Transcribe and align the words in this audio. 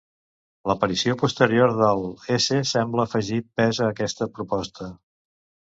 L'aparició 0.69 1.15
posterior 1.23 1.75
del 1.81 2.01
s 2.39 2.59
sembla 2.71 3.07
afegir 3.11 3.39
pes 3.61 3.85
a 3.87 3.93
aquesta 3.97 4.33
proposta. 4.41 4.93